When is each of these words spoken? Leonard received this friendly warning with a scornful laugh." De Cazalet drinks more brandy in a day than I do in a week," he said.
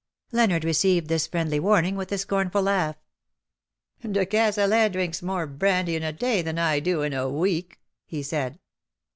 Leonard 0.31 0.63
received 0.63 1.09
this 1.09 1.27
friendly 1.27 1.59
warning 1.59 1.95
with 1.95 2.11
a 2.11 2.17
scornful 2.17 2.63
laugh." 2.63 2.95
De 4.11 4.25
Cazalet 4.25 4.91
drinks 4.91 5.21
more 5.21 5.45
brandy 5.45 5.95
in 5.95 6.01
a 6.01 6.11
day 6.11 6.41
than 6.41 6.57
I 6.57 6.79
do 6.79 7.03
in 7.03 7.13
a 7.13 7.29
week," 7.29 7.79
he 8.07 8.23
said. 8.23 8.57